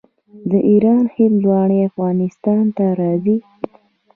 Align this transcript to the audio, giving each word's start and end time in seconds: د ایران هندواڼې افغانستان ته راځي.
د 0.49 0.51
ایران 0.69 1.03
هندواڼې 1.15 1.79
افغانستان 1.89 2.63
ته 2.77 2.85
راځي. 2.99 3.37